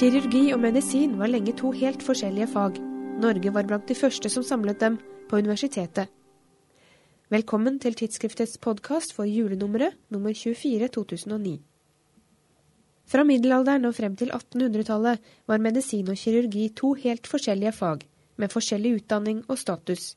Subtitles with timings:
[0.00, 2.78] Kirurgi og medisin var lenge to helt forskjellige fag.
[3.20, 4.94] Norge var blant de første som samlet dem
[5.28, 6.08] på universitetet.
[7.28, 11.52] Velkommen til tidsskriftets podkast for julenummeret nummer 24 2009.
[13.12, 15.20] Fra middelalderen og frem til 1800-tallet
[15.52, 18.08] var medisin og kirurgi to helt forskjellige fag,
[18.40, 20.14] med forskjellig utdanning og status.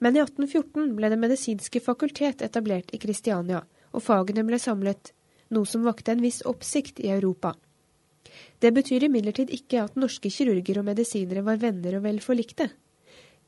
[0.00, 5.12] Men i 1814 ble Det medisinske fakultet etablert i Kristiania, og fagene ble samlet,
[5.50, 7.52] noe som vakte en viss oppsikt i Europa.
[8.60, 12.70] Det betyr imidlertid ikke at norske kirurger og medisinere var venner og vel forlikte.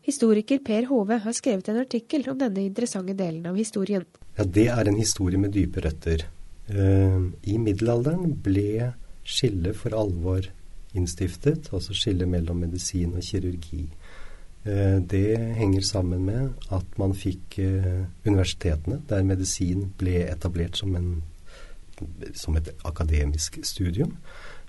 [0.07, 4.05] Historiker Per Hove har skrevet en artikkel om denne interessante delen av historien.
[4.37, 6.23] Ja, Det er en historie med dype røtter.
[6.71, 8.93] Uh, I middelalderen ble
[9.27, 10.47] skillet for alvor
[10.95, 13.89] innstiftet, altså skillet mellom medisin og kirurgi.
[14.67, 20.95] Uh, det henger sammen med at man fikk uh, universitetene, der medisin ble etablert som,
[20.95, 21.23] en,
[22.35, 24.15] som et akademisk studium.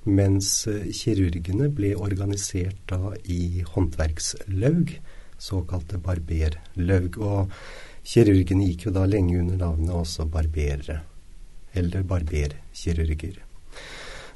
[0.07, 4.93] Mens eh, kirurgene ble organisert da i håndverkslaug,
[5.37, 7.19] såkalte barberlaug.
[7.19, 7.51] Og
[8.07, 11.01] kirurgene gikk jo da lenge under navnet også barberere,
[11.75, 13.43] eller barberkirurger.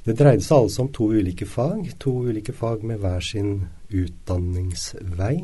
[0.01, 3.51] Det dreide seg altså om to ulike fag, to ulike fag med hver sin
[3.93, 5.35] utdanningsvei.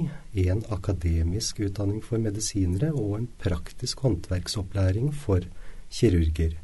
[0.47, 5.45] En akademisk utdanning for medisinere og en praktisk håndverksopplæring for
[5.93, 6.57] kirurger.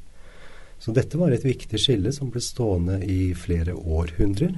[0.84, 4.58] Så dette var et viktig skille som ble stående i flere århundrer.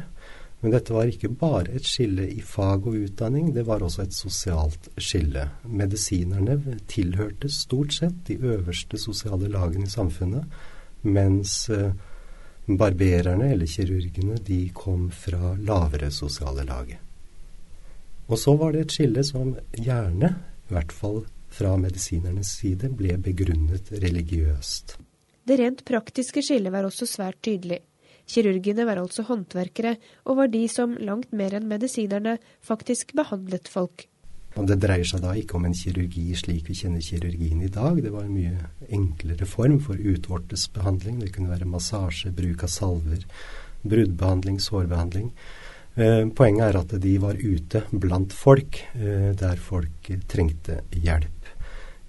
[0.64, 4.16] Men dette var ikke bare et skille i fag og utdanning, det var også et
[4.18, 5.44] sosialt skille.
[5.70, 10.50] Medisinerne tilhørte stort sett de øverste sosiale lagene i samfunnet,
[11.06, 11.94] mens eh,
[12.66, 16.90] barbererne eller kirurgene de kom fra lavere sosiale lag.
[18.26, 20.34] Og så var det et skille som gjerne,
[20.66, 24.98] i hvert fall fra medisinernes side, ble begrunnet religiøst.
[25.46, 27.84] Det rent praktiske skillet var også svært tydelig.
[28.26, 34.08] Kirurgene var altså håndverkere, og var de som langt mer enn medisinerne faktisk behandlet folk.
[34.56, 38.00] Det dreier seg da ikke om en kirurgi slik vi kjenner kirurgien i dag.
[38.02, 41.20] Det var en mye enklere form for utvortesbehandling.
[41.22, 43.26] Det kunne være massasje, bruk av salver,
[43.84, 45.30] bruddbehandling, sårbehandling.
[45.96, 51.45] Eh, poenget er at de var ute blant folk, eh, der folk trengte hjelp.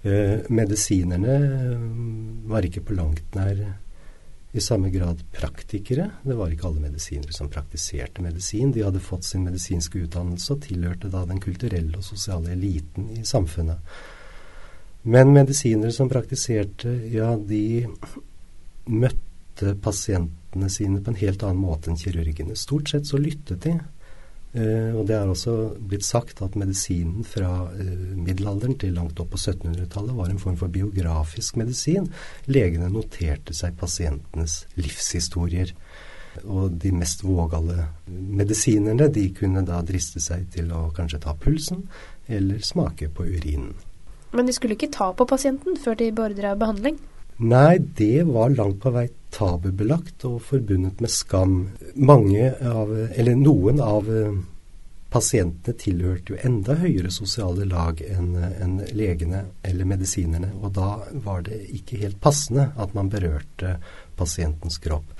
[0.03, 1.77] Eh, medisinerne eh,
[2.49, 3.63] var ikke på langt nær
[4.57, 6.09] i samme grad praktikere.
[6.23, 8.71] Det var ikke alle medisinere som praktiserte medisin.
[8.71, 13.25] De hadde fått sin medisinske utdannelse og tilhørte da den kulturelle og sosiale eliten i
[13.27, 13.97] samfunnet.
[15.07, 17.85] Men medisinere som praktiserte, ja, de
[18.87, 22.57] møtte pasientene sine på en helt annen måte enn kirurgene.
[22.57, 23.77] Stort sett så lyttet de.
[24.57, 29.35] Uh, og Det er også blitt sagt at medisinen fra uh, middelalderen til langt opp
[29.35, 32.09] på 1700-tallet var en form for biografisk medisin.
[32.49, 35.75] Legene noterte seg pasientenes livshistorier.
[36.45, 41.87] Og de mest vågale medisinerne de kunne da driste seg til å kanskje ta pulsen
[42.27, 43.73] eller smake på urinen.
[44.35, 46.99] Men de skulle ikke ta på pasienten før de beordra behandling?
[47.37, 51.57] Nei, det var langt på vei tabubelagt og forbundet med skam.
[51.95, 54.37] Mange av, eller noen av eh,
[55.13, 60.89] pasientene tilhørte jo enda høyere sosiale lag enn en legene eller medisinerne, og da
[61.25, 63.77] var det ikke helt passende at man berørte
[64.19, 65.13] pasientens kropp.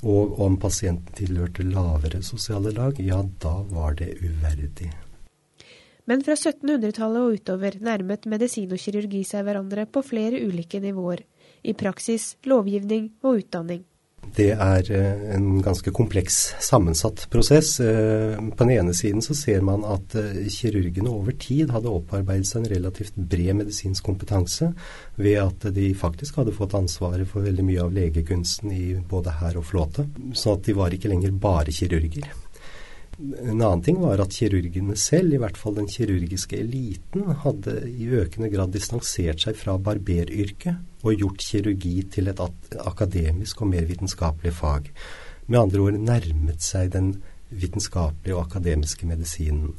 [0.00, 4.88] Og om pasienten tilhørte lavere sosiale lag, ja, da var det uverdig.
[6.08, 11.22] Men fra 1700-tallet og utover nærmet medisin og kirurgi seg hverandre på flere ulike nivåer
[11.62, 13.84] i praksis, lovgivning og utdanning.
[14.36, 17.72] Det er eh, en ganske kompleks, sammensatt prosess.
[17.82, 22.46] Eh, på den ene siden så ser man at eh, kirurgene over tid hadde opparbeidet
[22.46, 24.70] seg en relativt bred medisinsk kompetanse
[25.18, 29.58] ved at de faktisk hadde fått ansvaret for veldig mye av legekunsten i både hær
[29.58, 30.06] og flåte.
[30.36, 32.30] Så at de var ikke lenger bare kirurger.
[33.20, 38.08] En annen ting var at kirurgene selv, i hvert fall den kirurgiske eliten, hadde i
[38.16, 42.40] økende grad distansert seg fra barberyrket og gjort kirurgi til et
[42.80, 44.88] akademisk og mer vitenskapelig fag.
[45.50, 47.12] Med andre ord nærmet seg den
[47.50, 49.74] vitenskapelige og akademiske medisinen.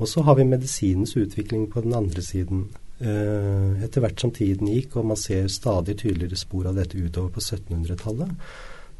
[0.00, 2.68] Og så har vi medisinens utvikling på den andre siden.
[3.00, 7.32] Eh, etter hvert som tiden gikk, og man ser stadig tydeligere spor av dette utover
[7.32, 8.32] på 1700-tallet,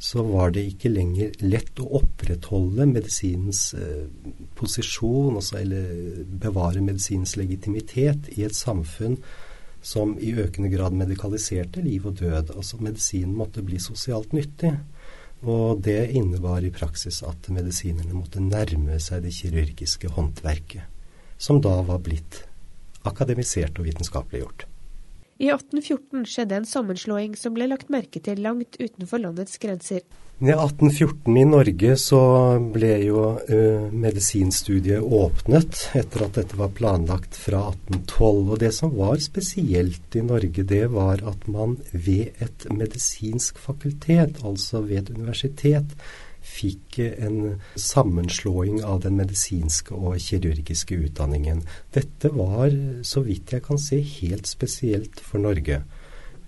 [0.01, 4.07] så var det ikke lenger lett å opprettholde medisinens eh,
[4.57, 9.19] posisjon, altså, eller bevare medisinens legitimitet i et samfunn
[9.85, 12.55] som i økende grad medikaliserte liv og død.
[12.57, 14.73] Altså medisinen måtte bli sosialt nyttig.
[15.41, 20.85] Og det innebar i praksis at medisinerne måtte nærme seg det kirurgiske håndverket,
[21.41, 22.43] som da var blitt
[23.09, 24.67] akademisert og vitenskapeliggjort.
[25.41, 30.03] I 1814 skjedde en sammenslåing som ble lagt merke til langt utenfor landets grenser.
[30.41, 32.21] I 1814 i Norge så
[32.75, 38.53] ble jo uh, medisinstudiet åpnet etter at dette var planlagt fra 1812.
[38.53, 44.43] Og det som var spesielt i Norge, det var at man ved et medisinsk fakultet,
[44.45, 45.97] altså ved et universitet,
[46.41, 51.63] fikk en sammenslåing av den medisinske og kirurgiske utdanningen.
[51.95, 52.75] Dette var,
[53.07, 55.83] så vidt jeg kan se, helt spesielt for Norge.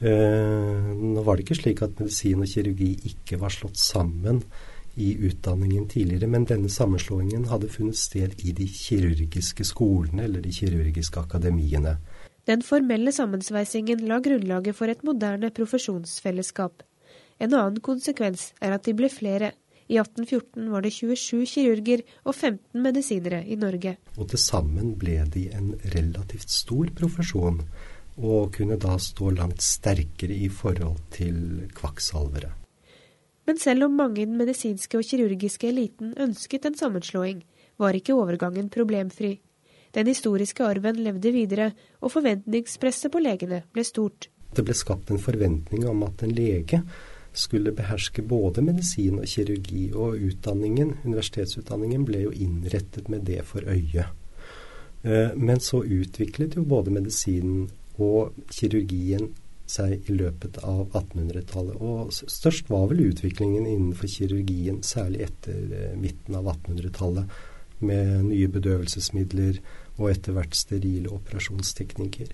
[0.03, 4.43] Eh, nå var det ikke slik at medisin og kirurgi ikke var slått sammen
[4.99, 10.53] i utdanningen tidligere, men denne sammenslåingen hadde funnet sted i de kirurgiske skolene eller de
[10.53, 11.97] kirurgiske akademiene.
[12.51, 16.83] Den formelle sammensveisingen la grunnlaget for et moderne profesjonsfellesskap.
[17.39, 19.53] En annen konsekvens er at de ble flere,
[19.89, 23.97] i 1814 var det 27 kirurger og 15 medisinere i Norge.
[24.17, 27.63] Og til sammen ble de en relativt stor profesjon,
[28.23, 32.53] og kunne da stå langt sterkere i forhold til kvakksalvere.
[33.47, 37.43] Men selv om mange i den medisinske og kirurgiske eliten ønsket en sammenslåing,
[37.79, 39.41] var ikke overgangen problemfri.
[39.93, 44.29] Den historiske arven levde videre, og forventningspresset på legene ble stort.
[44.53, 46.83] Det ble skapt en forventning om at en lege
[47.33, 53.65] skulle beherske både medisin og kirurgi, og utdanningen, universitetsutdanningen ble jo innrettet med det for
[53.67, 54.09] øye.
[55.03, 59.33] Eh, men så utviklet jo både medisinen og kirurgien
[59.73, 61.81] seg i løpet av 1800-tallet.
[61.81, 67.41] Og størst var vel utviklingen innenfor kirurgien, særlig etter eh, midten av 1800-tallet,
[67.83, 69.57] med nye bedøvelsesmidler
[69.99, 72.29] og etter hvert sterile operasjonsteknikker.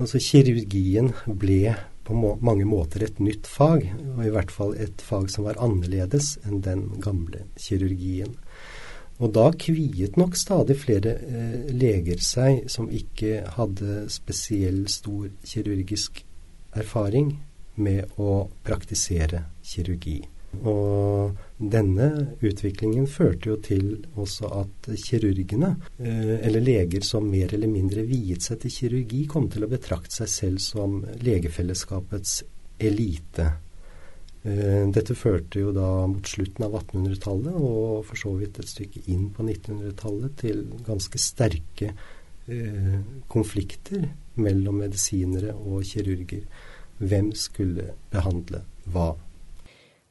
[0.00, 1.74] Altså Kirurgien ble
[2.04, 5.60] på må mange måter et nytt fag, og i hvert fall et fag som var
[5.62, 8.34] annerledes enn den gamle kirurgien.
[9.22, 16.24] Og da kviet nok stadig flere eh, leger seg som ikke hadde spesiell stor kirurgisk
[16.74, 17.36] erfaring
[17.78, 20.22] med å praktisere kirurgi.
[20.60, 22.08] Og denne
[22.44, 28.44] utviklingen førte jo til også at kirurgene, eh, eller leger som mer eller mindre viet
[28.44, 32.42] seg til kirurgi, kom til å betrakte seg selv som legefellesskapets
[32.78, 33.48] elite.
[34.44, 39.04] Eh, dette førte jo da mot slutten av 1800-tallet, og for så vidt et stykke
[39.06, 42.96] inn på 1900-tallet, til ganske sterke eh,
[43.30, 46.44] konflikter mellom medisinere og kirurger.
[47.02, 49.12] Hvem skulle behandle hva?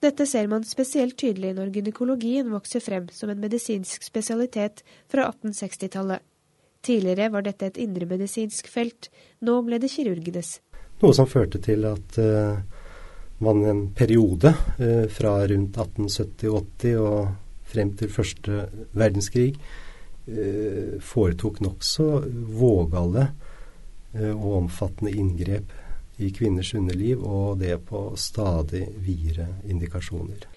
[0.01, 4.81] Dette ser man spesielt tydelig når gynekologien vokser frem som en medisinsk spesialitet
[5.11, 6.23] fra 1860-tallet.
[6.81, 9.11] Tidligere var dette et indremedisinsk felt,
[9.45, 10.55] nå ble det kirurgenes.
[11.03, 12.57] Noe som førte til at uh,
[13.45, 18.65] man en periode uh, fra rundt 1870-80 og frem til første
[18.97, 22.09] verdenskrig uh, foretok nokså
[22.57, 23.29] vågale
[24.11, 25.69] og omfattende inngrep
[26.19, 30.47] i kvinners underliv, og det på stadig videre indikasjoner.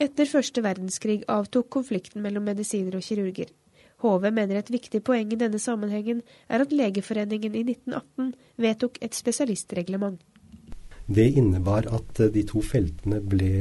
[0.00, 3.50] Etter første verdenskrig avtok konflikten mellom medisiner og kirurger.
[4.00, 8.30] Hove mener et viktig poeng i denne sammenhengen er at Legeforeningen i 1918
[8.64, 10.20] vedtok et spesialistreglement.
[11.10, 13.52] Det innebar at de to feltene ble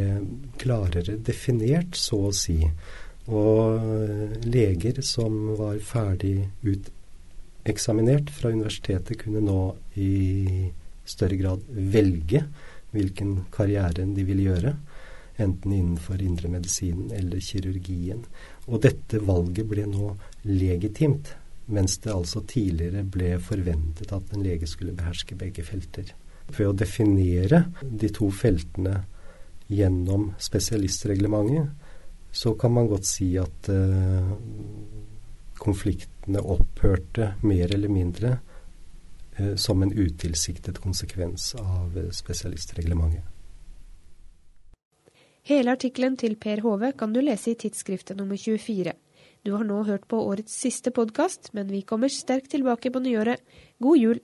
[0.62, 2.60] klarere definert, så å si.
[3.28, 9.64] Og leger som var ferdig uteksaminert fra universitetet, kunne nå
[9.98, 10.14] i
[11.10, 12.44] større grad velge
[12.94, 14.74] hvilken karriere de vil gjøre.
[15.40, 18.26] Enten innenfor indremedisinen eller kirurgien.
[18.68, 20.14] Og dette valget ble nå
[20.50, 21.32] legitimt,
[21.72, 26.12] mens det altså tidligere ble forventet at en lege skulle beherske begge felter.
[26.50, 29.04] Ved å definere de to feltene
[29.70, 31.70] gjennom spesialistreglementet,
[32.32, 34.34] så kan man godt si at uh,
[35.58, 38.49] konfliktene opphørte mer eller mindre Eh,
[39.56, 43.24] som en utilsiktet konsekvens av eh, spesialistreglementet.
[45.50, 48.94] Hele artikkelen til Per Hove kan du lese i tidsskriftet nummer 24.
[49.48, 53.42] Du har nå hørt på årets siste podkast, men vi kommer sterkt tilbake på nyåret.
[53.80, 54.20] God jul!